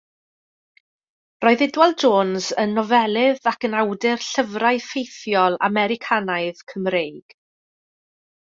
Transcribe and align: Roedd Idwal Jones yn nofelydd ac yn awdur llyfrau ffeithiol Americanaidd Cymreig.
Roedd 1.45 1.61
Idwal 1.65 1.93
Jones 2.03 2.47
yn 2.63 2.73
nofelydd 2.77 3.49
ac 3.53 3.67
yn 3.69 3.77
awdur 3.83 4.25
llyfrau 4.29 4.83
ffeithiol 4.87 5.61
Americanaidd 5.69 6.65
Cymreig. 6.73 7.37